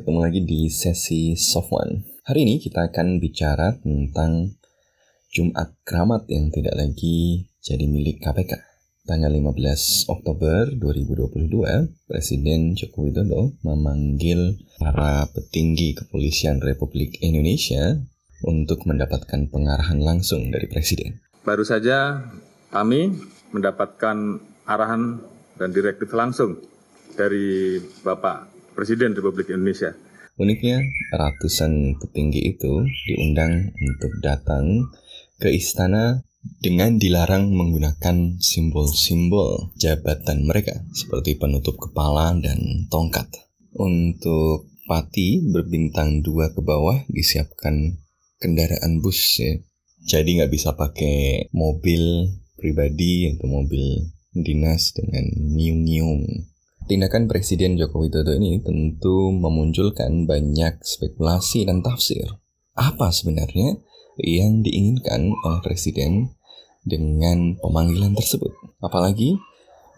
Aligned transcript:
Ketemu 0.00 0.16
lagi 0.24 0.40
di 0.48 0.72
sesi 0.72 1.36
soft 1.36 1.76
one. 1.76 2.00
Hari 2.24 2.48
ini 2.48 2.56
kita 2.56 2.88
akan 2.88 3.20
bicara 3.20 3.76
tentang 3.84 4.56
Jumat 5.28 5.76
Keramat 5.84 6.24
yang 6.32 6.48
tidak 6.48 6.72
lagi 6.72 7.44
jadi 7.60 7.84
milik 7.84 8.24
KPK. 8.24 8.56
Tanggal 9.04 9.28
15 9.28 10.08
Oktober 10.08 10.72
2022, 10.72 12.08
Presiden 12.08 12.72
Joko 12.80 13.04
Widodo 13.04 13.60
memanggil 13.60 14.56
para 14.80 15.28
petinggi 15.36 15.92
kepolisian 15.92 16.64
Republik 16.64 17.20
Indonesia 17.20 18.00
untuk 18.48 18.88
mendapatkan 18.88 19.52
pengarahan 19.52 20.00
langsung 20.00 20.48
dari 20.48 20.64
Presiden. 20.64 21.20
Baru 21.44 21.68
saja 21.68 22.24
kami 22.72 23.20
mendapatkan 23.52 24.16
arahan 24.64 25.20
dan 25.60 25.68
direktif 25.76 26.08
langsung 26.16 26.56
dari 27.20 27.76
Bapak 28.00 28.59
Presiden 28.80 29.12
Republik 29.12 29.52
Indonesia. 29.52 29.92
Uniknya, 30.40 30.80
ratusan 31.12 32.00
petinggi 32.00 32.56
itu 32.56 32.80
diundang 33.04 33.76
untuk 33.76 34.08
datang 34.24 34.88
ke 35.36 35.52
istana 35.52 36.24
dengan 36.64 36.96
dilarang 36.96 37.52
menggunakan 37.52 38.40
simbol-simbol 38.40 39.76
jabatan 39.76 40.48
mereka 40.48 40.80
seperti 40.96 41.36
penutup 41.36 41.76
kepala 41.76 42.32
dan 42.40 42.88
tongkat. 42.88 43.28
Untuk 43.76 44.72
pati 44.88 45.44
berbintang 45.44 46.24
dua 46.24 46.48
ke 46.48 46.64
bawah 46.64 47.04
disiapkan 47.12 48.00
kendaraan 48.40 49.04
bus 49.04 49.44
ya. 49.44 49.60
Jadi 50.08 50.40
nggak 50.40 50.56
bisa 50.56 50.72
pakai 50.72 51.52
mobil 51.52 52.32
pribadi 52.56 53.28
atau 53.28 53.44
mobil 53.44 54.08
dinas 54.32 54.96
dengan 54.96 55.28
nyiung-nyiung 55.36 56.48
Tindakan 56.90 57.30
Presiden 57.30 57.78
Joko 57.78 58.02
Widodo 58.02 58.34
ini 58.34 58.58
tentu 58.66 59.30
memunculkan 59.30 60.26
banyak 60.26 60.82
spekulasi 60.82 61.62
dan 61.62 61.86
tafsir. 61.86 62.26
Apa 62.74 63.14
sebenarnya 63.14 63.78
yang 64.18 64.66
diinginkan 64.66 65.30
oleh 65.30 65.62
Presiden 65.62 66.34
dengan 66.82 67.54
pemanggilan 67.62 68.10
tersebut? 68.18 68.50
Apalagi 68.82 69.38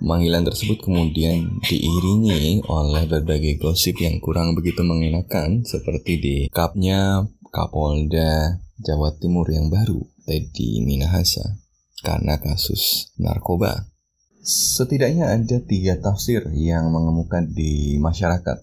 pemanggilan 0.04 0.44
tersebut 0.44 0.84
kemudian 0.84 1.64
diiringi 1.64 2.60
oleh 2.68 3.08
berbagai 3.08 3.56
gosip 3.56 3.96
yang 3.96 4.20
kurang 4.20 4.52
begitu 4.52 4.84
mengenakan 4.84 5.64
seperti 5.64 6.20
di 6.20 6.36
kapnya 6.52 7.24
Kapolda 7.48 8.60
Jawa 8.84 9.16
Timur 9.16 9.48
yang 9.48 9.72
baru, 9.72 10.12
Teddy 10.28 10.84
Minahasa, 10.84 11.56
karena 12.04 12.36
kasus 12.36 13.16
narkoba. 13.16 13.91
Setidaknya 14.42 15.38
ada 15.38 15.62
tiga 15.62 16.02
tafsir 16.02 16.42
yang 16.50 16.90
mengemuka 16.90 17.46
di 17.46 17.94
masyarakat. 18.02 18.58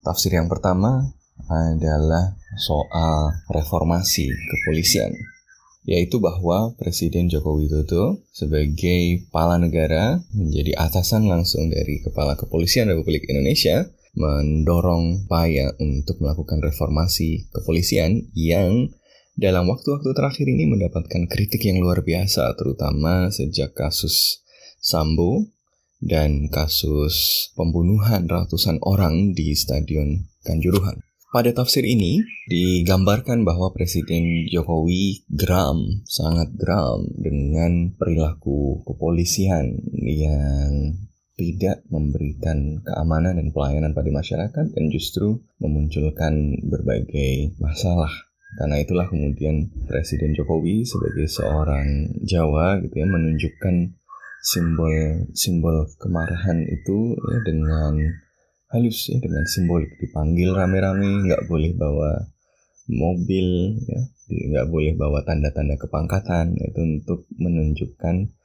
Tafsir 0.00 0.40
yang 0.40 0.48
pertama 0.48 1.04
adalah 1.52 2.32
soal 2.56 3.36
reformasi 3.52 4.32
kepolisian, 4.32 5.12
yaitu 5.84 6.16
bahwa 6.16 6.72
Presiden 6.80 7.28
Joko 7.28 7.60
Widodo 7.60 8.24
sebagai 8.32 9.28
kepala 9.28 9.60
negara 9.60 10.24
menjadi 10.32 10.80
atasan 10.80 11.28
langsung 11.28 11.68
dari 11.68 12.00
Kepala 12.00 12.32
Kepolisian 12.32 12.88
Republik 12.88 13.28
Indonesia 13.28 13.84
mendorong 14.16 15.28
upaya 15.28 15.76
untuk 15.76 16.24
melakukan 16.24 16.64
reformasi 16.64 17.52
kepolisian 17.52 18.32
yang 18.32 18.88
dalam 19.32 19.64
waktu-waktu 19.72 20.12
terakhir 20.12 20.44
ini 20.44 20.68
mendapatkan 20.68 21.24
kritik 21.24 21.64
yang 21.64 21.80
luar 21.80 22.04
biasa, 22.04 22.52
terutama 22.54 23.32
sejak 23.32 23.72
kasus 23.72 24.44
Sambo 24.82 25.48
dan 26.02 26.52
kasus 26.52 27.48
pembunuhan 27.56 28.28
ratusan 28.28 28.82
orang 28.84 29.32
di 29.32 29.56
Stadion 29.56 30.28
Kanjuruhan. 30.44 31.00
Pada 31.32 31.48
tafsir 31.56 31.80
ini 31.88 32.20
digambarkan 32.52 33.40
bahwa 33.48 33.72
Presiden 33.72 34.44
Jokowi 34.52 35.24
geram, 35.32 36.04
sangat 36.04 36.52
geram 36.52 37.08
dengan 37.16 37.96
perilaku 37.96 38.84
kepolisian 38.84 39.80
yang 39.96 41.00
tidak 41.40 41.80
memberikan 41.88 42.84
keamanan 42.84 43.40
dan 43.40 43.48
pelayanan 43.48 43.96
pada 43.96 44.12
masyarakat 44.12 44.66
dan 44.76 44.84
justru 44.92 45.40
memunculkan 45.56 46.60
berbagai 46.68 47.56
masalah 47.56 48.12
karena 48.52 48.76
itulah 48.84 49.08
kemudian 49.08 49.72
Presiden 49.88 50.36
Jokowi 50.36 50.84
sebagai 50.84 51.24
seorang 51.24 52.12
Jawa 52.20 52.84
gitu 52.84 53.00
ya 53.00 53.08
menunjukkan 53.08 53.96
simbol 54.42 54.92
simbol 55.32 55.88
kemarahan 55.96 56.66
itu 56.66 57.16
ya 57.16 57.38
dengan 57.46 57.94
halus 58.72 59.08
ya 59.08 59.16
dengan 59.24 59.48
simbolik. 59.48 59.96
Dipanggil 59.96 60.52
rame-rame 60.52 61.28
nggak 61.28 61.48
boleh 61.48 61.72
bawa 61.72 62.28
mobil 62.92 63.78
ya 63.88 64.00
nggak 64.28 64.68
boleh 64.68 64.92
bawa 65.00 65.24
tanda-tanda 65.24 65.80
kepangkatan. 65.80 66.52
Itu 66.60 66.80
untuk 66.84 67.24
menunjukkan 67.40 68.36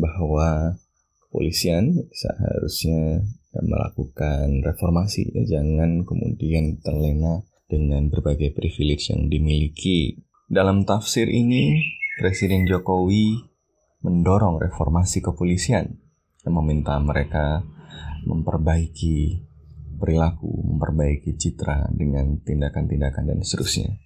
bahwa 0.00 0.80
kepolisian 1.28 2.08
seharusnya 2.14 3.26
melakukan 3.50 4.62
reformasi 4.62 5.34
ya 5.34 5.58
jangan 5.58 6.06
kemudian 6.06 6.78
terlena 6.86 7.42
dengan 7.70 8.10
berbagai 8.10 8.50
privilege 8.50 9.14
yang 9.14 9.30
dimiliki. 9.30 10.18
Dalam 10.50 10.82
tafsir 10.82 11.30
ini, 11.30 11.78
Presiden 12.18 12.66
Jokowi 12.66 13.38
mendorong 14.02 14.58
reformasi 14.58 15.22
kepolisian 15.22 16.02
yang 16.42 16.54
meminta 16.58 16.98
mereka 16.98 17.62
memperbaiki 18.26 19.46
perilaku, 20.00 20.48
memperbaiki 20.48 21.36
citra 21.36 21.92
dengan 21.94 22.40
tindakan-tindakan 22.42 23.30
dan 23.30 23.38
seterusnya. 23.44 24.00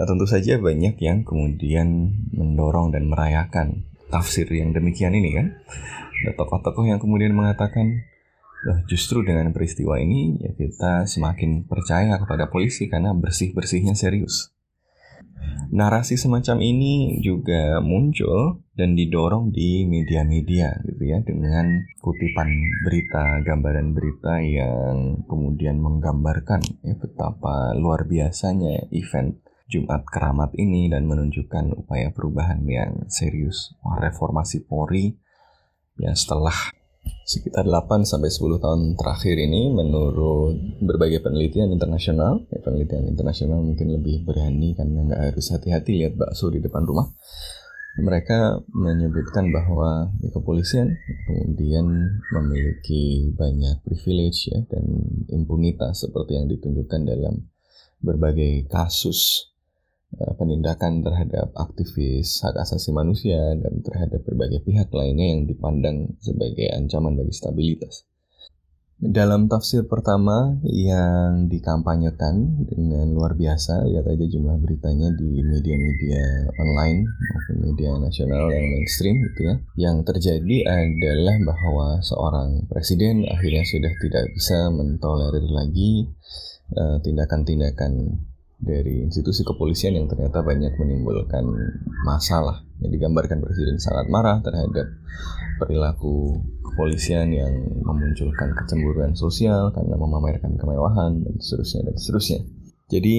Nah, 0.00 0.06
tentu 0.06 0.24
saja 0.24 0.56
banyak 0.56 0.96
yang 0.98 1.22
kemudian 1.22 2.16
mendorong 2.32 2.94
dan 2.94 3.10
merayakan 3.10 3.84
tafsir 4.08 4.48
yang 4.48 4.72
demikian 4.72 5.12
ini 5.12 5.36
kan. 5.36 5.46
Ada 6.24 6.34
tokoh-tokoh 6.34 6.88
yang 6.88 6.98
kemudian 6.98 7.36
mengatakan 7.36 8.08
Nah, 8.58 8.82
justru 8.90 9.22
dengan 9.22 9.54
peristiwa 9.54 10.02
ini 10.02 10.34
ya 10.42 10.50
kita 10.50 11.06
semakin 11.06 11.70
percaya 11.70 12.18
kepada 12.18 12.50
polisi 12.50 12.90
karena 12.90 13.14
bersih-bersihnya 13.14 13.94
serius. 13.94 14.50
Narasi 15.68 16.16
semacam 16.16 16.64
ini 16.64 17.20
juga 17.20 17.78
muncul 17.84 18.64
dan 18.72 18.96
didorong 18.96 19.52
di 19.52 19.84
media-media 19.84 20.80
gitu 20.80 21.02
ya 21.04 21.20
dengan 21.20 21.84
kutipan 22.00 22.48
berita, 22.82 23.44
gambaran 23.44 23.92
berita 23.92 24.40
yang 24.40 25.22
kemudian 25.28 25.76
menggambarkan 25.78 26.64
ya 26.82 26.96
betapa 26.96 27.76
luar 27.76 28.08
biasanya 28.08 28.88
event 28.90 29.38
Jumat 29.68 30.08
Keramat 30.08 30.56
ini 30.56 30.88
dan 30.88 31.04
menunjukkan 31.04 31.76
upaya 31.76 32.08
perubahan 32.16 32.64
yang 32.64 33.04
serius. 33.12 33.76
Wah, 33.84 34.00
reformasi 34.00 34.64
Polri 34.64 35.20
ya 36.00 36.16
setelah 36.16 36.72
sekitar 37.24 37.64
8 37.64 38.04
sampai 38.04 38.30
10 38.30 38.60
tahun 38.60 38.80
terakhir 38.96 39.36
ini 39.36 39.72
menurut 39.72 40.56
berbagai 40.80 41.24
penelitian 41.24 41.72
internasional, 41.72 42.44
ya 42.52 42.60
penelitian 42.60 43.08
internasional 43.08 43.60
mungkin 43.60 43.92
lebih 43.92 44.24
berani 44.24 44.76
karena 44.76 45.04
nggak 45.08 45.22
harus 45.32 45.46
hati-hati 45.52 46.04
lihat 46.04 46.14
bakso 46.14 46.52
di 46.52 46.60
depan 46.60 46.84
rumah. 46.84 47.08
Mereka 47.98 48.68
menyebutkan 48.70 49.50
bahwa 49.50 50.14
ya, 50.22 50.30
kepolisian 50.30 50.94
kemudian 51.26 51.86
memiliki 52.30 53.34
banyak 53.34 53.82
privilege 53.82 54.54
ya 54.54 54.62
dan 54.70 54.86
impunitas 55.34 56.06
seperti 56.06 56.38
yang 56.38 56.46
ditunjukkan 56.46 57.00
dalam 57.02 57.50
berbagai 57.98 58.70
kasus 58.70 59.47
penindakan 60.08 61.04
terhadap 61.04 61.52
aktivis 61.52 62.40
hak 62.40 62.56
asasi 62.56 62.90
manusia 62.96 63.38
dan 63.60 63.84
terhadap 63.84 64.24
berbagai 64.24 64.64
pihak 64.64 64.88
lainnya 64.90 65.36
yang 65.36 65.44
dipandang 65.44 66.16
sebagai 66.18 66.72
ancaman 66.72 67.14
bagi 67.14 67.34
stabilitas. 67.36 68.08
Dalam 68.98 69.46
tafsir 69.46 69.86
pertama 69.86 70.58
yang 70.66 71.46
dikampanyekan 71.46 72.66
dengan 72.66 73.14
luar 73.14 73.38
biasa, 73.38 73.86
lihat 73.86 74.10
aja 74.10 74.26
jumlah 74.26 74.58
beritanya 74.58 75.14
di 75.14 75.38
media-media 75.38 76.50
online 76.58 77.06
maupun 77.06 77.56
media 77.62 77.94
nasional 77.94 78.50
yang 78.50 78.66
mainstream 78.66 79.22
gitu 79.22 79.40
ya. 79.46 79.54
Yang 79.78 80.02
terjadi 80.02 80.56
adalah 80.66 81.36
bahwa 81.46 82.02
seorang 82.02 82.66
presiden 82.66 83.22
akhirnya 83.30 83.62
sudah 83.62 83.92
tidak 84.02 84.24
bisa 84.34 84.66
mentolerir 84.74 85.46
lagi 85.46 86.10
tindakan 86.74 87.46
tindakan-tindakan 87.46 87.92
dari 88.58 89.06
institusi 89.06 89.46
kepolisian 89.46 89.94
yang 89.94 90.10
ternyata 90.10 90.42
banyak 90.42 90.74
menimbulkan 90.76 91.46
masalah. 92.02 92.66
Yang 92.78 92.98
digambarkan 92.98 93.42
presiden 93.42 93.78
sangat 93.78 94.06
marah 94.06 94.38
terhadap 94.42 94.86
perilaku 95.58 96.38
kepolisian 96.62 97.34
yang 97.34 97.50
memunculkan 97.82 98.54
kecemburuan 98.54 99.18
sosial 99.18 99.74
karena 99.74 99.98
memamerkan 99.98 100.54
kemewahan 100.54 101.26
dan 101.26 101.34
seterusnya 101.42 101.90
dan 101.90 101.94
seterusnya. 101.98 102.40
Jadi 102.86 103.16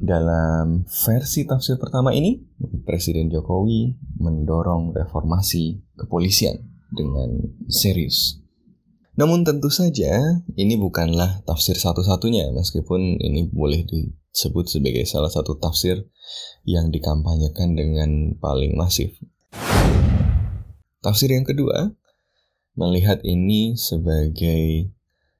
dalam 0.00 0.86
versi 0.86 1.44
tafsir 1.44 1.76
pertama 1.76 2.14
ini, 2.14 2.40
Presiden 2.86 3.28
Jokowi 3.28 3.98
mendorong 4.22 4.96
reformasi 4.96 5.82
kepolisian 5.98 6.56
dengan 6.88 7.36
serius. 7.68 8.40
Namun 9.20 9.44
tentu 9.44 9.68
saja 9.68 10.40
ini 10.56 10.80
bukanlah 10.80 11.44
tafsir 11.44 11.76
satu-satunya 11.76 12.48
meskipun 12.56 13.20
ini 13.20 13.50
boleh 13.52 13.84
disebut 14.30 14.70
sebagai 14.70 15.04
salah 15.06 15.30
satu 15.30 15.58
tafsir 15.58 16.06
yang 16.62 16.90
dikampanyekan 16.94 17.74
dengan 17.74 18.34
paling 18.38 18.78
masif. 18.78 19.18
Tafsir 21.00 21.32
yang 21.32 21.48
kedua 21.48 21.90
melihat 22.78 23.20
ini 23.26 23.74
sebagai 23.74 24.92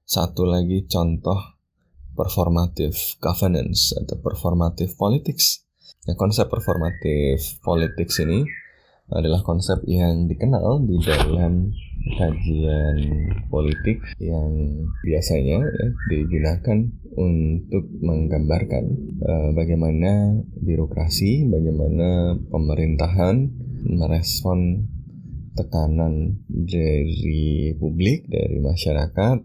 satu 0.04 0.42
lagi 0.42 0.90
contoh 0.90 1.38
performative 2.18 2.98
governance 3.22 3.94
atau 3.94 4.18
performative 4.18 4.92
politics. 4.98 5.62
Nah, 6.08 6.18
konsep 6.18 6.50
performative 6.50 7.40
politics 7.62 8.18
ini 8.20 8.42
adalah 9.10 9.42
konsep 9.42 9.82
yang 9.86 10.26
dikenal 10.26 10.82
di 10.86 10.96
dalam 11.02 11.70
kajian 12.00 12.96
politik 13.52 14.00
yang 14.16 14.50
biasanya 15.04 15.60
ya, 15.60 15.86
digunakan 16.08 16.78
untuk 17.16 17.84
menggambarkan 18.00 18.84
uh, 19.20 19.50
bagaimana 19.52 20.40
birokrasi, 20.64 21.44
bagaimana 21.50 22.40
pemerintahan 22.48 23.52
merespon 23.84 24.88
tekanan 25.58 26.40
dari 26.48 27.74
publik, 27.76 28.30
dari 28.30 28.62
masyarakat, 28.62 29.38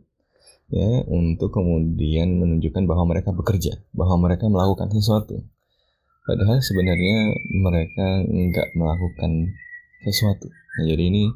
ya, 0.71 0.91
untuk 1.11 1.51
kemudian 1.51 2.39
menunjukkan 2.39 2.87
bahwa 2.87 3.09
mereka 3.09 3.35
bekerja, 3.35 3.83
bahwa 3.91 4.29
mereka 4.29 4.47
melakukan 4.47 4.87
sesuatu. 4.93 5.43
Padahal 6.25 6.57
sebenarnya 6.57 7.37
mereka 7.53 8.25
nggak 8.25 8.73
melakukan 8.73 9.53
sesuatu. 10.01 10.49
Nah, 10.49 10.85
jadi 10.89 11.03
ini 11.13 11.29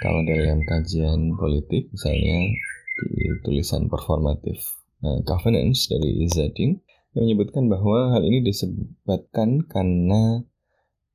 kalau 0.00 0.24
dalam 0.24 0.64
kajian 0.64 1.36
politik, 1.36 1.92
misalnya 1.92 2.56
di 3.00 3.24
tulisan 3.44 3.86
performative 3.92 4.60
uh, 5.04 5.20
governance 5.28 5.92
dari 5.92 6.24
Zading, 6.24 6.80
yang 7.12 7.28
menyebutkan 7.28 7.68
bahwa 7.68 8.16
hal 8.16 8.24
ini 8.24 8.40
disebabkan 8.40 9.68
karena 9.68 10.40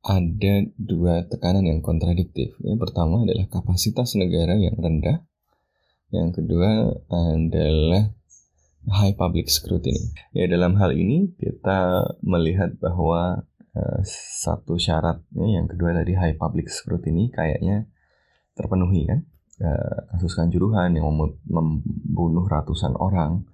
ada 0.06 0.56
dua 0.78 1.26
tekanan 1.26 1.66
yang 1.66 1.82
kontradiktif. 1.82 2.54
Yang 2.62 2.78
pertama 2.90 3.26
adalah 3.26 3.50
kapasitas 3.50 4.14
negara 4.22 4.54
yang 4.54 4.78
rendah. 4.78 5.26
Yang 6.14 6.46
kedua 6.46 6.94
adalah 7.10 8.14
high 8.86 9.18
public 9.18 9.50
scrutiny. 9.50 10.14
Ya 10.30 10.46
dalam 10.46 10.78
hal 10.78 10.94
ini 10.94 11.34
kita 11.42 12.06
melihat 12.22 12.78
bahwa 12.78 13.50
uh, 13.74 14.02
satu 14.46 14.78
syaratnya 14.78 15.58
yang 15.58 15.66
kedua 15.66 15.98
tadi 15.98 16.14
high 16.14 16.38
public 16.38 16.70
scrutiny 16.70 17.34
kayaknya 17.34 17.90
terpenuhi 18.56 19.06
kan. 19.06 19.20
Uh, 19.56 20.00
kasus 20.12 20.36
kanjuruhan 20.36 20.92
yang 21.00 21.08
membunuh 21.48 22.44
ratusan 22.44 22.92
orang 23.00 23.48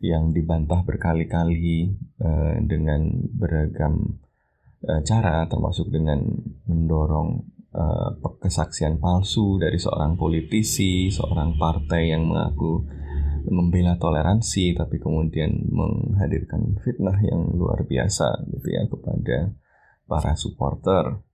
yang 0.00 0.32
dibantah 0.32 0.80
berkali-kali 0.80 1.92
uh, 2.24 2.56
dengan 2.64 3.04
beragam 3.36 4.22
Eh, 4.82 5.02
cara 5.06 5.46
termasuk 5.46 5.94
dengan 5.94 6.18
mendorong 6.66 7.54
kesaksian 8.36 9.00
palsu 9.00 9.56
dari 9.56 9.80
seorang 9.80 10.12
politisi, 10.20 11.08
seorang 11.08 11.56
partai 11.56 12.12
yang 12.12 12.28
mengaku 12.28 12.84
membela 13.48 13.96
toleransi 13.96 14.76
tapi 14.76 15.00
kemudian 15.00 15.72
menghadirkan 15.72 16.76
fitnah 16.84 17.16
yang 17.24 17.48
luar 17.56 17.88
biasa 17.88 18.44
gitu 18.52 18.76
ya 18.76 18.84
kepada 18.84 19.56
para 20.04 20.36
supporter 20.36 21.24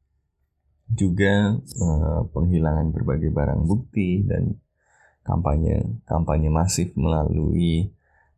juga 0.93 1.57
uh, 1.57 2.21
penghilangan 2.33 2.93
berbagai 2.93 3.29
barang 3.29 3.69
bukti 3.69 4.25
dan 4.25 4.57
kampanye 5.25 6.01
kampanye 6.09 6.49
masif 6.49 6.97
melalui 6.97 7.93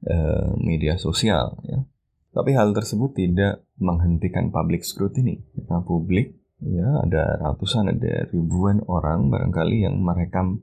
uh, 0.07 0.51
media 0.59 0.99
sosial 0.99 1.55
ya 1.63 1.87
tapi 2.31 2.55
hal 2.55 2.71
tersebut 2.71 3.11
tidak 3.19 3.67
menghentikan 3.83 4.55
public 4.55 4.87
scrutiny. 4.87 5.43
Nah, 5.67 5.83
publik 5.83 6.39
ya 6.63 7.03
ada 7.03 7.41
ratusan, 7.43 7.91
ada 7.91 8.31
ribuan 8.31 8.85
orang 8.87 9.33
barangkali 9.33 9.83
yang 9.83 9.99
merekam 9.99 10.63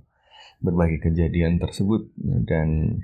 berbagai 0.63 1.11
kejadian 1.11 1.59
tersebut 1.59 2.07
dan 2.47 2.97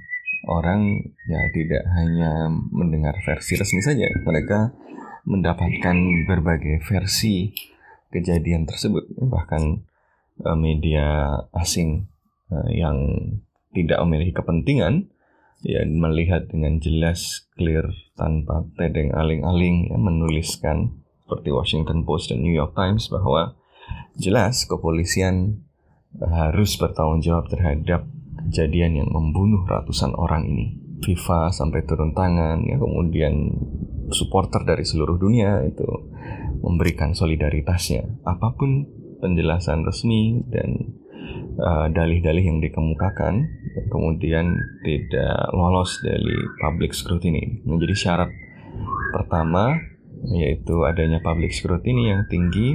orang 0.47 1.11
ya 1.27 1.41
tidak 1.51 1.83
hanya 1.91 2.47
mendengar 2.71 3.13
versi 3.27 3.59
resmi 3.59 3.83
saja, 3.83 4.07
mereka 4.23 4.71
mendapatkan 5.27 5.95
berbagai 6.27 6.83
versi 6.87 7.51
kejadian 8.13 8.69
tersebut 8.69 9.09
bahkan 9.25 9.81
eh, 10.45 10.57
media 10.57 11.33
asing 11.57 12.05
eh, 12.53 12.69
yang 12.77 12.97
tidak 13.73 13.97
memiliki 14.05 14.37
kepentingan 14.37 15.09
ya 15.65 15.81
melihat 15.87 16.45
dengan 16.51 16.77
jelas 16.77 17.49
clear 17.57 17.89
tanpa 18.13 18.67
tedeng 18.77 19.15
aling-aling 19.15 19.89
ya, 19.89 19.97
menuliskan 19.97 21.01
seperti 21.23 21.49
Washington 21.49 22.05
Post 22.05 22.29
dan 22.29 22.45
New 22.45 22.53
York 22.53 22.75
Times 22.77 23.09
bahwa 23.09 23.55
jelas 24.19 24.67
kepolisian 24.67 25.65
harus 26.19 26.77
bertanggung 26.77 27.25
jawab 27.25 27.49
terhadap 27.49 28.05
kejadian 28.45 29.01
yang 29.01 29.09
membunuh 29.09 29.65
ratusan 29.65 30.13
orang 30.13 30.45
ini. 30.45 30.77
FIFA 31.03 31.51
sampai 31.51 31.83
turun 31.83 32.15
tangan 32.15 32.63
ya 32.63 32.79
kemudian 32.79 33.51
supporter 34.13 34.63
dari 34.63 34.87
seluruh 34.87 35.19
dunia 35.19 35.63
itu 35.67 35.83
memberikan 36.63 37.11
solidaritasnya 37.11 38.23
apa 38.23 38.55
pun 38.55 38.87
penjelasan 39.19 39.83
resmi 39.83 40.41
dan 40.47 40.99
Eh, 41.53 41.87
dalih-dalih 41.93 42.41
uh, 42.41 42.49
yang 42.49 42.59
dikemukakan 42.65 43.45
kemudian 43.93 44.57
tidak 44.81 45.53
lolos 45.53 46.01
dari 46.01 46.33
public 46.57 46.97
scrutiny. 46.97 47.61
Menjadi 47.61 47.93
syarat 47.93 48.29
pertama 49.13 49.77
yaitu 50.33 50.81
adanya 50.81 51.21
public 51.21 51.53
scrutiny 51.53 52.09
yang 52.09 52.25
tinggi 52.25 52.73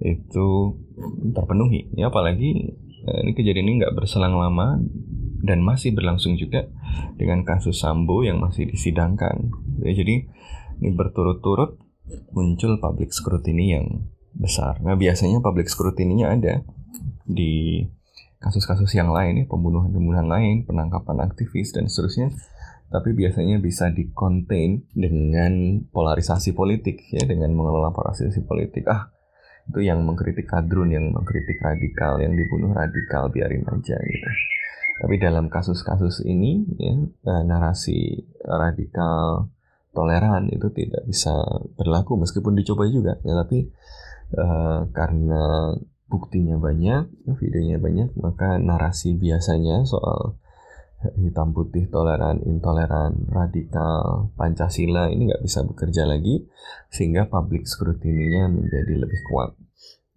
itu 0.00 0.48
terpenuhi. 1.36 1.92
Ya 1.92 2.08
apalagi 2.08 2.72
uh, 3.04 3.20
ini 3.20 3.36
kejadian 3.36 3.68
ini 3.68 3.84
nggak 3.84 3.92
berselang 3.92 4.32
lama 4.32 4.80
dan 5.44 5.60
masih 5.60 5.92
berlangsung 5.92 6.40
juga 6.40 6.72
dengan 7.20 7.44
kasus 7.44 7.84
Sambo 7.84 8.24
yang 8.24 8.40
masih 8.40 8.64
disidangkan. 8.64 9.52
Ya, 9.84 9.92
jadi 9.92 10.24
ini 10.80 10.88
berturut-turut 10.96 11.76
muncul 12.34 12.78
public 12.78 13.10
scrutiny 13.14 13.74
yang 13.74 14.10
besar. 14.34 14.78
Nah 14.82 14.94
biasanya 14.94 15.42
public 15.42 15.66
scrutiny-nya 15.66 16.26
ada 16.34 16.54
di 17.26 17.84
kasus-kasus 18.40 18.96
yang 18.96 19.12
lain 19.12 19.44
ya 19.44 19.46
pembunuhan-pembunuhan 19.46 20.26
lain 20.30 20.56
penangkapan 20.64 21.26
aktivis 21.26 21.74
dan 21.74 21.90
seterusnya. 21.90 22.32
Tapi 22.90 23.14
biasanya 23.14 23.62
bisa 23.62 23.86
dikontain 23.94 24.82
dengan 24.90 25.86
polarisasi 25.94 26.58
politik 26.58 27.06
ya 27.14 27.22
dengan 27.22 27.54
mengelola 27.54 27.94
polarisasi 27.94 28.42
politik. 28.42 28.82
Ah 28.90 29.14
itu 29.70 29.86
yang 29.86 30.02
mengkritik 30.02 30.50
kadrun 30.50 30.90
yang 30.90 31.14
mengkritik 31.14 31.62
radikal 31.62 32.18
yang 32.18 32.34
dibunuh 32.34 32.74
radikal 32.74 33.30
biarin 33.30 33.62
aja 33.62 33.94
gitu. 33.94 34.28
Tapi 35.00 35.14
dalam 35.22 35.46
kasus-kasus 35.46 36.26
ini 36.26 36.66
ya 36.76 36.92
eh, 37.06 37.42
narasi 37.46 38.26
radikal 38.42 39.46
toleran 39.90 40.46
itu 40.54 40.70
tidak 40.70 41.02
bisa 41.06 41.34
berlaku 41.74 42.14
meskipun 42.18 42.54
dicoba 42.54 42.86
juga 42.86 43.18
ya 43.26 43.34
tapi 43.34 43.70
uh, 44.38 44.86
karena 44.94 45.74
buktinya 46.10 46.58
banyak, 46.58 47.06
videonya 47.38 47.78
banyak, 47.78 48.10
maka 48.18 48.58
narasi 48.58 49.14
biasanya 49.14 49.86
soal 49.86 50.36
hitam 51.16 51.56
putih, 51.56 51.88
toleran, 51.88 52.44
intoleran, 52.44 53.24
radikal, 53.30 54.28
Pancasila 54.36 55.08
ini 55.08 55.32
nggak 55.32 55.40
bisa 55.46 55.64
bekerja 55.64 56.04
lagi 56.04 56.44
sehingga 56.92 57.30
public 57.30 57.64
scrutiny-nya 57.64 58.52
menjadi 58.52 59.00
lebih 59.00 59.20
kuat. 59.32 59.56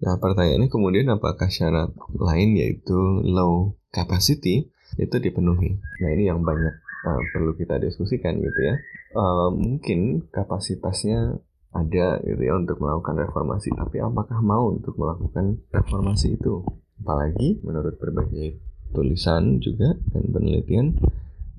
Nah 0.03 0.20
pertanyaannya 0.20 0.68
kemudian 0.68 1.08
apakah 1.08 1.48
syarat 1.48 1.96
lain 2.12 2.60
yaitu 2.60 3.00
low 3.24 3.80
capacity 3.96 4.68
itu 5.00 5.15
dipenuhi. 5.24 5.80
Nah 6.03 6.10
ini 6.12 6.27
yang 6.27 6.44
banyak 6.44 6.83
uh, 7.06 7.22
perlu 7.36 7.54
kita 7.56 7.80
diskusikan 7.80 8.40
gitu 8.40 8.60
ya. 8.64 8.76
Uh, 9.14 9.52
mungkin 9.54 10.26
kapasitasnya 10.34 11.38
ada 11.74 12.22
gitu 12.22 12.42
ya 12.42 12.54
untuk 12.54 12.78
melakukan 12.78 13.18
reformasi, 13.28 13.74
tapi 13.74 13.98
apakah 13.98 14.40
mau 14.46 14.70
untuk 14.70 14.94
melakukan 14.98 15.62
reformasi 15.74 16.38
itu? 16.38 16.62
Apalagi 17.02 17.62
menurut 17.66 17.98
berbagai 17.98 18.62
tulisan 18.94 19.58
juga 19.58 19.98
dan 20.14 20.24
penelitian 20.30 20.94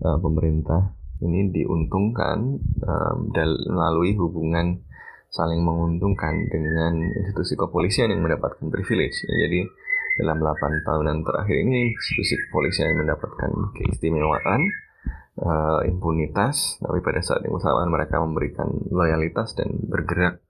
uh, 0.07 0.19
pemerintah 0.23 0.95
ini 1.23 1.51
diuntungkan 1.51 2.59
um, 2.85 3.17
melalui 3.71 4.15
hubungan 4.19 4.83
saling 5.35 5.67
menguntungkan 5.67 6.47
dengan 6.47 6.95
institusi 7.11 7.59
kepolisian 7.59 8.15
yang 8.15 8.23
mendapatkan 8.23 8.71
privilege. 8.71 9.19
Ya, 9.27 9.51
jadi 9.51 9.67
dalam 10.23 10.39
8 10.39 10.87
tahunan 10.87 11.27
terakhir 11.27 11.57
ini 11.59 11.91
institusi 11.91 12.39
kepolisian 12.39 12.95
mendapatkan 13.03 13.51
keistimewaan 13.75 14.63
uh, 15.41 15.81
impunitas 15.87 16.79
tapi 16.79 17.03
pada 17.03 17.21
saat 17.25 17.43
yang 17.43 17.55
bersamaan 17.57 17.91
mereka 17.91 18.23
memberikan 18.23 18.71
loyalitas 18.91 19.59
dan 19.59 19.71
bergerak 19.87 20.45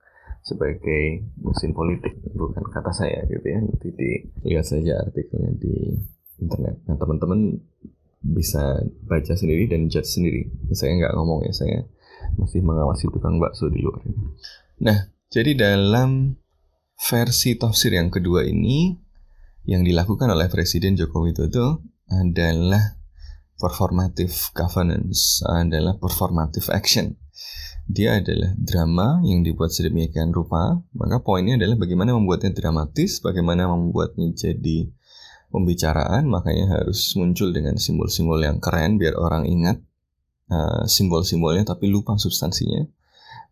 sebagai 0.45 1.25
mesin 1.41 1.73
politik 1.73 2.21
bukan 2.37 2.61
kata 2.69 2.93
saya 2.93 3.25
gitu 3.25 3.45
ya. 3.45 3.59
Nanti 3.65 3.89
dilihat 3.97 4.65
saja 4.69 5.01
artikelnya 5.01 5.57
di 5.57 5.97
internet. 6.37 6.85
Nah 6.85 6.95
teman-teman 7.01 7.57
bisa 8.21 8.81
baca 9.05 9.33
sendiri 9.33 9.65
dan 9.65 9.89
judge 9.89 10.09
sendiri. 10.09 10.49
Saya 10.73 10.97
nggak 11.01 11.13
ngomong 11.17 11.49
ya 11.49 11.53
saya 11.53 11.85
masih 12.37 12.61
mengawasi 12.61 13.09
tukang 13.09 13.41
bakso 13.41 13.73
di 13.73 13.81
luar. 13.81 14.05
Nah 14.81 15.09
jadi 15.33 15.57
dalam 15.57 16.37
versi 16.95 17.57
tafsir 17.57 17.97
yang 17.97 18.13
kedua 18.13 18.45
ini 18.45 19.01
yang 19.65 19.81
dilakukan 19.81 20.29
oleh 20.29 20.45
Presiden 20.45 20.93
Joko 20.93 21.25
Widodo 21.25 21.81
adalah 22.05 23.01
performative 23.55 24.35
governance, 24.51 25.39
adalah 25.45 25.95
performative 25.95 26.67
action. 26.71 27.15
Dia 27.85 28.17
adalah 28.17 28.57
drama 28.57 29.21
yang 29.21 29.45
dibuat 29.45 29.69
sedemikian 29.69 30.33
rupa, 30.33 30.81
maka 30.97 31.21
poinnya 31.21 31.61
adalah 31.61 31.77
bagaimana 31.77 32.17
membuatnya 32.17 32.49
dramatis, 32.49 33.21
bagaimana 33.21 33.69
membuatnya 33.69 34.33
jadi 34.33 34.89
pembicaraan, 35.53 36.25
makanya 36.25 36.81
harus 36.81 37.13
muncul 37.13 37.53
dengan 37.53 37.77
simbol-simbol 37.77 38.41
yang 38.41 38.57
keren 38.57 38.97
biar 38.97 39.13
orang 39.15 39.45
ingat 39.45 39.77
uh, 40.49 40.83
simbol-simbolnya 40.89 41.63
tapi 41.63 41.85
lupa 41.87 42.17
substansinya. 42.17 42.83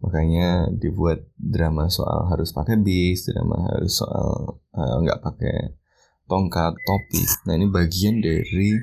Makanya 0.03 0.67
dibuat 0.75 1.24
drama 1.39 1.88
soal 1.88 2.27
harus 2.27 2.51
pakai 2.51 2.75
bis, 2.81 3.29
drama 3.29 3.72
harus 3.72 4.01
soal 4.03 4.60
uh, 4.75 5.00
pakai 5.22 5.77
tongkat, 6.27 6.74
topi. 6.74 7.24
Nah 7.48 7.53
ini 7.55 7.72
bagian 7.72 8.19
dari 8.19 8.75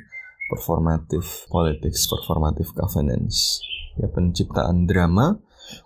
performative 0.51 1.47
politics, 1.47 2.11
performative 2.11 2.75
governance. 2.75 3.63
Ya 3.95 4.11
penciptaan 4.11 4.91
drama 4.91 5.39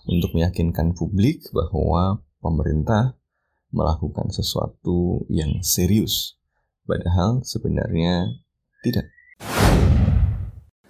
untuk 0.08 0.32
meyakinkan 0.32 0.96
publik 0.96 1.44
bahwa 1.52 2.24
pemerintah 2.40 3.20
melakukan 3.68 4.32
sesuatu 4.32 5.28
yang 5.28 5.60
serius. 5.60 6.40
Padahal 6.88 7.44
sebenarnya 7.44 8.40
tidak. 8.80 9.12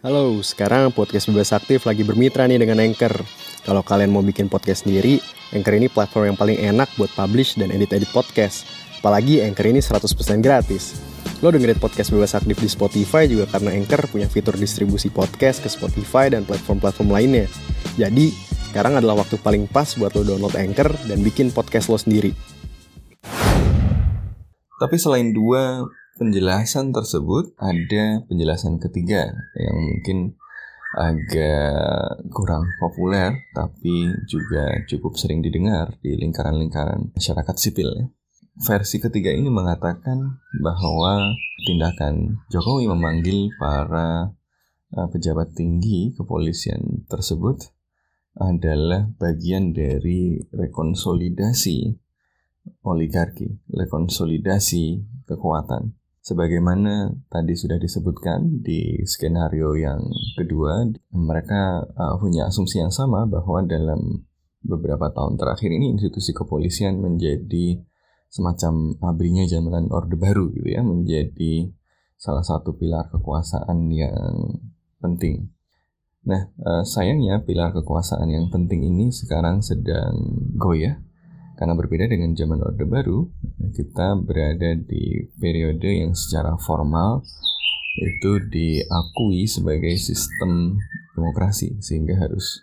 Halo, 0.04 0.36
sekarang 0.44 0.92
podcast 0.92 1.32
Bebas 1.32 1.50
Aktif 1.56 1.88
lagi 1.88 2.04
bermitra 2.04 2.44
nih 2.44 2.60
dengan 2.60 2.84
Anchor. 2.84 3.24
Kalau 3.64 3.80
kalian 3.80 4.12
mau 4.12 4.20
bikin 4.20 4.52
podcast 4.52 4.84
sendiri, 4.84 5.16
Anchor 5.56 5.80
ini 5.80 5.88
platform 5.88 6.34
yang 6.34 6.38
paling 6.38 6.60
enak 6.60 6.92
buat 7.00 7.08
publish 7.16 7.56
dan 7.56 7.72
edit-edit 7.72 8.12
podcast. 8.12 8.68
Apalagi 9.00 9.40
Anchor 9.40 9.64
ini 9.72 9.80
100% 9.80 10.44
gratis. 10.44 11.13
Lo 11.42 11.50
dengerin 11.50 11.80
podcast 11.82 12.14
bebas 12.14 12.36
aktif 12.38 12.60
di 12.62 12.68
Spotify 12.70 13.26
juga 13.26 13.50
karena 13.50 13.74
Anchor 13.74 14.06
punya 14.06 14.30
fitur 14.30 14.54
distribusi 14.54 15.10
podcast 15.10 15.64
ke 15.64 15.68
Spotify 15.72 16.30
dan 16.30 16.46
platform-platform 16.46 17.10
lainnya. 17.10 17.50
Jadi, 17.98 18.30
sekarang 18.70 18.98
adalah 18.98 19.22
waktu 19.22 19.38
paling 19.42 19.66
pas 19.66 19.86
buat 19.98 20.14
lo 20.14 20.22
download 20.22 20.54
Anchor 20.54 20.94
dan 21.10 21.22
bikin 21.22 21.50
podcast 21.50 21.90
lo 21.90 21.98
sendiri. 21.98 22.30
Tapi 24.78 24.96
selain 24.98 25.34
dua 25.34 25.86
penjelasan 26.18 26.94
tersebut, 26.94 27.54
ada 27.58 28.22
penjelasan 28.30 28.78
ketiga 28.78 29.30
yang 29.58 29.78
mungkin 29.78 30.18
agak 30.94 32.22
kurang 32.30 32.70
populer 32.78 33.34
tapi 33.50 34.14
juga 34.30 34.78
cukup 34.86 35.18
sering 35.18 35.42
didengar 35.42 35.98
di 35.98 36.14
lingkaran-lingkaran 36.14 37.10
masyarakat 37.10 37.56
sipil 37.58 37.90
ya. 37.98 38.06
Versi 38.54 39.02
ketiga 39.02 39.34
ini 39.34 39.50
mengatakan 39.50 40.38
bahwa 40.62 41.34
tindakan 41.66 42.38
Jokowi 42.54 42.86
memanggil 42.86 43.50
para 43.58 44.30
uh, 44.94 45.08
pejabat 45.10 45.58
tinggi 45.58 46.14
kepolisian 46.14 47.02
tersebut 47.10 47.74
adalah 48.38 49.10
bagian 49.18 49.74
dari 49.74 50.38
rekonsolidasi 50.54 51.98
oligarki, 52.86 53.58
rekonsolidasi 53.74 55.02
kekuatan. 55.26 55.98
Sebagaimana 56.22 57.10
tadi 57.26 57.58
sudah 57.58 57.76
disebutkan 57.76 58.62
di 58.62 59.02
skenario 59.02 59.74
yang 59.74 59.98
kedua, 60.38 60.86
mereka 61.10 61.90
uh, 61.90 62.14
punya 62.22 62.46
asumsi 62.46 62.78
yang 62.78 62.94
sama 62.94 63.26
bahwa 63.26 63.66
dalam 63.66 64.30
beberapa 64.62 65.10
tahun 65.10 65.42
terakhir 65.42 65.74
ini 65.74 65.98
institusi 65.98 66.30
kepolisian 66.30 67.02
menjadi 67.02 67.82
semacam 68.34 68.98
abrinya 68.98 69.46
zaman 69.46 69.86
Orde 69.94 70.18
Baru 70.18 70.50
gitu 70.50 70.66
ya 70.66 70.82
menjadi 70.82 71.70
salah 72.18 72.42
satu 72.42 72.74
pilar 72.74 73.06
kekuasaan 73.14 73.94
yang 73.94 74.58
penting. 74.98 75.54
Nah, 76.26 76.50
eh, 76.50 76.82
sayangnya 76.82 77.46
pilar 77.46 77.70
kekuasaan 77.70 78.26
yang 78.26 78.50
penting 78.50 78.82
ini 78.82 79.14
sekarang 79.14 79.62
sedang 79.62 80.18
goyah 80.58 80.98
karena 81.54 81.78
berbeda 81.78 82.10
dengan 82.10 82.34
zaman 82.34 82.58
Orde 82.58 82.82
Baru, 82.82 83.30
kita 83.70 84.18
berada 84.18 84.74
di 84.74 85.30
periode 85.38 85.86
yang 85.86 86.10
secara 86.10 86.58
formal 86.58 87.22
itu 88.02 88.42
diakui 88.50 89.46
sebagai 89.46 89.94
sistem 89.94 90.74
demokrasi 91.14 91.78
sehingga 91.78 92.18
harus 92.18 92.58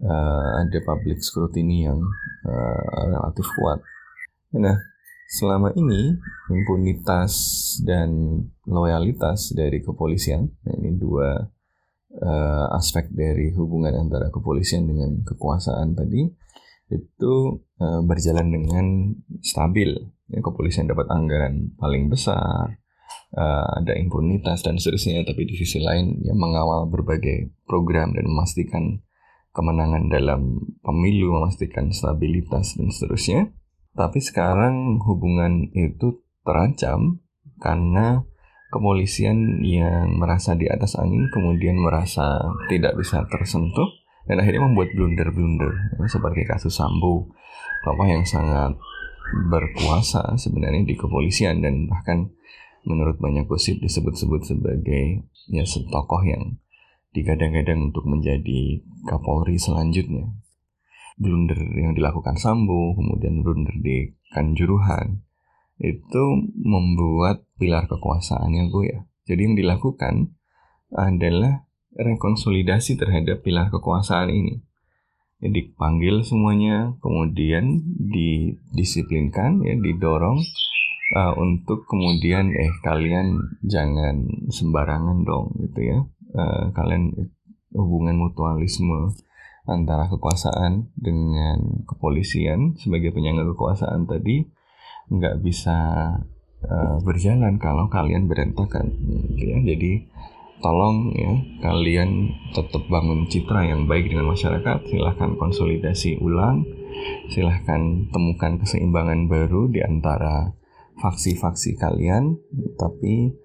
uh, 0.00 0.64
ada 0.64 0.80
public 0.88 1.20
scrutiny 1.20 1.84
yang 1.84 2.00
uh, 2.48 2.84
relatif 3.04 3.44
kuat 3.60 3.84
Nah, 4.54 4.78
selama 5.26 5.74
ini 5.74 6.14
impunitas 6.54 7.34
dan 7.82 8.38
loyalitas 8.62 9.50
dari 9.56 9.82
kepolisian, 9.82 10.46
nah 10.62 10.74
ini 10.78 10.94
dua 10.94 11.50
uh, 12.22 12.66
aspek 12.78 13.10
dari 13.10 13.50
hubungan 13.58 13.96
antara 13.98 14.30
kepolisian 14.30 14.86
dengan 14.86 15.26
kekuasaan 15.26 15.98
tadi, 15.98 16.30
itu 16.94 17.34
uh, 17.82 18.00
berjalan 18.06 18.46
dengan 18.54 18.86
stabil. 19.42 19.90
Ya, 20.26 20.42
kepolisian 20.42 20.90
dapat 20.90 21.06
anggaran 21.10 21.74
paling 21.78 22.10
besar, 22.10 22.82
uh, 23.34 23.68
ada 23.78 23.94
impunitas 23.98 24.62
dan 24.62 24.78
seterusnya, 24.78 25.22
tapi 25.26 25.46
di 25.46 25.54
sisi 25.58 25.82
lain 25.82 26.22
ya 26.22 26.34
mengawal 26.34 26.90
berbagai 26.90 27.54
program 27.66 28.14
dan 28.14 28.26
memastikan 28.26 29.02
kemenangan 29.54 30.12
dalam 30.12 30.60
pemilu, 30.84 31.32
memastikan 31.32 31.90
stabilitas 31.90 32.76
dan 32.76 32.90
seterusnya. 32.92 33.50
Tapi 33.96 34.20
sekarang 34.20 35.00
hubungan 35.08 35.72
itu 35.72 36.20
terancam 36.44 37.24
karena 37.56 38.20
kepolisian 38.68 39.64
yang 39.64 40.20
merasa 40.20 40.52
di 40.52 40.68
atas 40.68 41.00
angin 41.00 41.32
kemudian 41.32 41.80
merasa 41.80 42.44
tidak 42.68 42.92
bisa 43.00 43.24
tersentuh 43.32 43.88
dan 44.28 44.44
akhirnya 44.44 44.68
membuat 44.68 44.92
blunder-blunder. 44.92 45.96
Seperti 46.12 46.44
kasus 46.44 46.76
Sambo 46.76 47.32
bapak 47.88 48.06
yang 48.12 48.24
sangat 48.28 48.76
berkuasa 49.48 50.36
sebenarnya 50.38 50.86
di 50.86 50.94
kepolisian 50.94 51.64
dan 51.64 51.88
bahkan 51.90 52.30
menurut 52.86 53.18
banyak 53.18 53.48
gosip 53.50 53.82
disebut-sebut 53.82 54.46
sebagai 54.46 55.26
ya 55.50 55.66
tokoh 55.66 56.22
yang 56.22 56.62
digadang-gadang 57.10 57.90
untuk 57.90 58.06
menjadi 58.06 58.84
Kapolri 59.08 59.58
selanjutnya 59.58 60.30
blunder 61.16 61.56
yang 61.76 61.96
dilakukan 61.96 62.36
Sambo, 62.36 62.92
kemudian 62.96 63.40
blunder 63.40 63.72
di 63.80 64.12
Kanjuruhan, 64.32 65.24
itu 65.80 66.24
membuat 66.60 67.44
pilar 67.56 67.88
kekuasaannya 67.88 68.68
goyah. 68.68 69.04
Jadi 69.26 69.40
yang 69.42 69.56
dilakukan 69.56 70.36
adalah 70.92 71.66
rekonsolidasi 71.96 73.00
terhadap 73.00 73.42
pilar 73.42 73.72
kekuasaan 73.72 74.30
ini. 74.30 74.62
Jadi 75.36 75.76
panggil 75.76 76.24
semuanya, 76.24 76.96
kemudian 77.04 77.84
didisiplinkan, 78.00 79.60
ya, 79.64 79.76
didorong 79.76 80.40
uh, 81.12 81.34
untuk 81.36 81.84
kemudian 81.84 82.48
eh 82.56 82.72
kalian 82.80 83.36
jangan 83.60 84.24
sembarangan 84.48 85.28
dong 85.28 85.52
gitu 85.60 85.80
ya. 85.84 85.98
Uh, 86.32 86.72
kalian 86.72 87.12
hubungan 87.76 88.16
mutualisme 88.16 89.12
antara 89.66 90.06
kekuasaan 90.06 90.94
dengan 90.94 91.82
kepolisian 91.86 92.78
sebagai 92.78 93.10
penyangga 93.10 93.46
kekuasaan 93.50 94.06
tadi 94.06 94.46
nggak 95.10 95.42
bisa 95.42 95.78
uh, 96.66 96.96
berjalan 97.02 97.58
kalau 97.58 97.90
kalian 97.90 98.30
berantakan 98.30 98.94
gitu 99.34 99.42
ya 99.42 99.58
jadi 99.62 100.06
tolong 100.62 101.12
ya 101.12 101.32
kalian 101.62 102.32
tetap 102.56 102.88
bangun 102.88 103.28
citra 103.28 103.68
yang 103.68 103.84
baik 103.84 104.08
dengan 104.08 104.32
masyarakat 104.32 104.88
silahkan 104.88 105.36
konsolidasi 105.36 106.16
ulang 106.22 106.64
silahkan 107.28 108.08
temukan 108.08 108.56
keseimbangan 108.62 109.28
baru 109.28 109.68
di 109.68 109.84
antara 109.84 110.56
faksi-faksi 110.96 111.76
kalian 111.76 112.40
tapi 112.80 113.36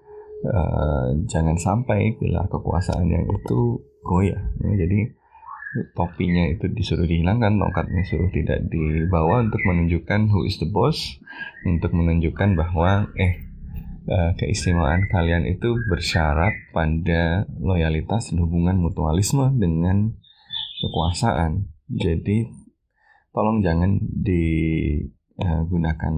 uh, 0.48 1.12
jangan 1.28 1.60
sampai 1.60 2.16
pilar 2.16 2.48
kekuasaan 2.48 3.12
yang 3.12 3.28
itu 3.28 3.84
goyah 4.02 4.40
ya. 4.64 4.72
jadi 4.86 5.12
topinya 5.96 6.52
itu 6.52 6.68
disuruh 6.68 7.08
dihilangkan, 7.08 7.56
tongkatnya 7.56 8.04
suruh 8.04 8.28
tidak 8.28 8.68
dibawa 8.68 9.40
untuk 9.40 9.64
menunjukkan 9.64 10.28
who 10.28 10.44
is 10.44 10.60
the 10.60 10.68
boss, 10.68 11.16
untuk 11.64 11.96
menunjukkan 11.96 12.52
bahwa 12.56 13.08
eh 13.16 13.48
eh 14.02 14.34
keistimewaan 14.36 15.06
kalian 15.08 15.46
itu 15.46 15.78
bersyarat 15.86 16.52
pada 16.74 17.46
loyalitas 17.56 18.34
dan 18.34 18.42
hubungan 18.44 18.76
mutualisme 18.82 19.48
dengan 19.56 20.12
kekuasaan. 20.82 21.70
Jadi 21.88 22.50
tolong 23.32 23.64
jangan 23.64 23.96
digunakan 24.02 26.14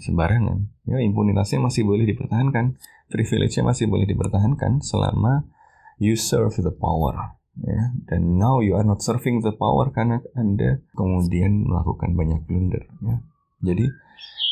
sembarangan. 0.00 0.72
Ya 0.86 1.02
impunitasnya 1.02 1.58
masih 1.60 1.84
boleh 1.84 2.08
dipertahankan, 2.08 2.78
privilege-nya 3.10 3.66
masih 3.66 3.90
boleh 3.90 4.06
dipertahankan 4.06 4.80
selama 4.80 5.44
you 5.98 6.14
serve 6.16 6.56
the 6.56 6.72
power 6.72 7.35
ya 7.64 7.96
dan 8.04 8.36
now 8.36 8.60
you 8.60 8.76
are 8.76 8.84
not 8.84 9.00
serving 9.00 9.40
the 9.40 9.54
power 9.56 9.88
karena 9.88 10.20
anda 10.36 10.84
kemudian 10.92 11.64
melakukan 11.64 12.12
banyak 12.12 12.44
blunder 12.44 12.84
ya. 13.00 13.16
Jadi 13.64 13.88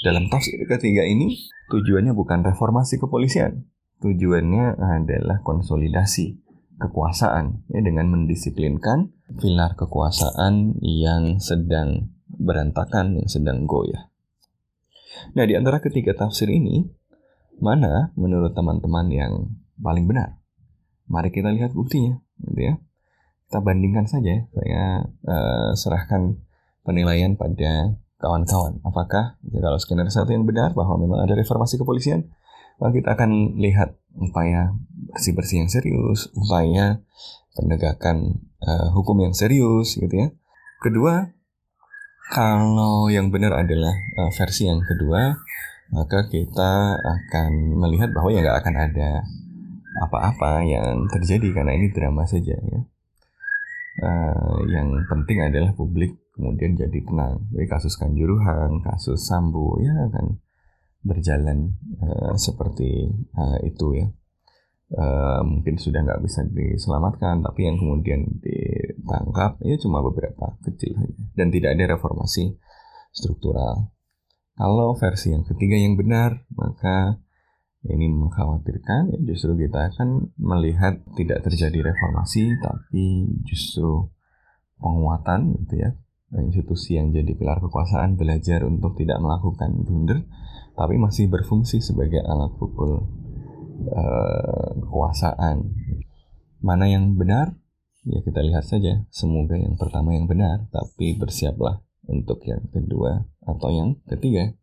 dalam 0.00 0.32
tafsir 0.32 0.56
ketiga 0.64 1.04
ini 1.04 1.37
tujuannya 1.68 2.16
bukan 2.16 2.44
reformasi 2.44 2.96
kepolisian. 2.96 3.68
Tujuannya 4.00 4.80
adalah 4.80 5.40
konsolidasi 5.44 6.40
kekuasaan 6.76 7.64
ya 7.70 7.80
dengan 7.80 8.11
mendisiplinkan 8.12 9.14
pilar 9.40 9.78
kekuasaan 9.78 10.76
yang 10.82 11.40
sedang 11.40 12.12
berantakan 12.28 13.20
yang 13.20 13.28
sedang 13.30 13.64
goyah. 13.64 14.11
Nah 15.38 15.44
di 15.46 15.54
antara 15.54 15.78
ketiga 15.78 16.12
tafsir 16.12 16.50
ini 16.50 16.84
mana 17.62 18.11
menurut 18.18 18.52
teman-teman 18.52 19.06
yang 19.08 19.32
paling 19.78 20.11
benar? 20.11 20.42
Mari 21.06 21.30
kita 21.30 21.52
lihat 21.54 21.76
buktinya 21.76 22.18
gitu 22.42 22.61
ya 22.61 22.75
kita 23.54 23.62
bandingkan 23.62 24.02
saja 24.11 24.50
saya 24.50 25.06
uh, 25.30 25.70
serahkan 25.78 26.42
penilaian 26.82 27.38
pada 27.38 27.94
kawan-kawan. 28.18 28.82
Apakah 28.82 29.38
ya, 29.46 29.62
kalau 29.62 29.78
skenario 29.78 30.11
satu 30.11 30.34
yang 30.34 30.42
benar 30.42 30.75
bahwa 30.75 30.99
memang 30.99 31.23
ada 31.23 31.38
reformasi 31.38 31.78
kepolisian 31.78 32.34
maka 32.82 32.99
kita 32.99 33.14
akan 33.14 33.54
lihat 33.62 33.94
upaya 34.18 34.75
bersih-bersih 35.14 35.62
yang 35.62 35.70
serius 35.70 36.34
upaya 36.34 36.99
penegakan 37.54 38.42
uh, 38.58 38.90
hukum 38.90 39.23
yang 39.23 39.30
serius 39.30 39.94
gitu 40.02 40.11
ya. 40.11 40.34
Kedua 40.82 41.30
kalau 42.34 43.06
yang 43.06 43.30
benar 43.30 43.54
adalah 43.54 43.94
uh, 44.18 44.34
versi 44.34 44.66
yang 44.66 44.82
kedua 44.82 45.30
maka 45.94 46.26
kita 46.26 46.99
akan 46.99 47.78
melihat 47.78 48.11
bahwa 48.11 48.34
ya 48.34 48.42
nggak 48.42 48.66
akan 48.66 48.75
ada 48.82 49.23
apa-apa 50.02 50.66
yang 50.66 51.06
terjadi 51.06 51.54
karena 51.54 51.78
ini 51.78 51.94
drama 51.94 52.26
saja 52.26 52.58
ya 52.58 52.82
uh, 54.02 54.58
yang 54.66 54.90
penting 55.06 55.44
adalah 55.44 55.76
publik 55.76 56.16
kemudian 56.34 56.74
jadi 56.74 56.98
tenang. 57.04 57.46
Jadi 57.54 57.66
kasus 57.70 57.94
Kanjuruhan, 57.94 58.82
kasus 58.82 59.22
Sambo 59.22 59.78
ya 59.78 59.94
akan 60.10 60.42
berjalan 61.04 61.78
uh, 62.02 62.34
seperti 62.34 63.06
uh, 63.36 63.58
itu 63.62 64.02
ya. 64.02 64.08
Uh, 64.94 65.42
mungkin 65.42 65.74
sudah 65.80 66.06
nggak 66.06 66.22
bisa 66.22 66.46
diselamatkan, 66.46 67.42
tapi 67.42 67.66
yang 67.66 67.80
kemudian 67.80 68.30
ditangkap 68.38 69.58
ya 69.64 69.74
cuma 69.80 70.04
beberapa 70.04 70.54
kecil 70.62 70.94
dan 71.34 71.50
tidak 71.50 71.74
ada 71.74 71.98
reformasi 71.98 72.54
struktural. 73.10 73.90
Kalau 74.54 74.94
versi 74.94 75.34
yang 75.34 75.42
ketiga 75.42 75.74
yang 75.74 75.98
benar, 75.98 76.46
maka 76.54 77.18
ini 77.84 78.08
mengkhawatirkan 78.08 79.12
ya 79.12 79.18
justru 79.28 79.68
kita 79.68 79.92
akan 79.92 80.32
melihat 80.40 81.04
tidak 81.20 81.44
terjadi 81.44 81.92
reformasi 81.92 82.56
tapi 82.64 83.28
justru 83.44 84.08
penguatan 84.80 85.52
gitu 85.64 85.84
ya 85.84 85.90
institusi 86.34 86.98
yang 86.98 87.14
jadi 87.14 87.30
pilar 87.36 87.62
kekuasaan 87.62 88.18
belajar 88.18 88.66
untuk 88.66 88.99
tidak 88.99 89.23
melakukan 89.23 89.70
blunder 89.84 90.25
tapi 90.75 90.99
masih 90.99 91.30
berfungsi 91.30 91.78
sebagai 91.78 92.18
alat 92.26 92.50
pukul 92.58 93.06
uh, 93.94 94.68
kekuasaan. 94.82 95.70
Mana 96.58 96.90
yang 96.90 97.14
benar? 97.14 97.54
Ya 98.04 98.20
kita 98.20 98.42
lihat 98.42 98.66
saja. 98.66 99.06
Semoga 99.08 99.56
yang 99.56 99.78
pertama 99.78 100.12
yang 100.12 100.26
benar 100.26 100.66
tapi 100.75 101.14
bersiaplah 101.16 101.80
untuk 102.04 102.42
yang 102.44 102.60
kedua 102.68 103.25
atau 103.49 103.73
yang 103.73 103.97
ketiga 104.04 104.52